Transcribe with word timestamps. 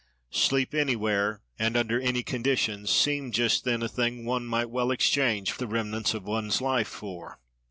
—Sleep 0.31 0.73
anywhere, 0.73 1.41
and 1.59 1.77
under 1.77 1.99
any 2.01 2.23
conditions, 2.23 2.89
seemed 2.89 3.35
just 3.35 3.65
then 3.65 3.83
a 3.83 3.87
thing 3.87 4.25
one 4.25 4.47
might 4.47 4.71
well 4.71 4.89
exchange 4.89 5.55
the 5.59 5.67
remnants 5.67 6.15
of 6.15 6.23
one's 6.23 6.59
life 6.59 6.87
for. 6.87 7.37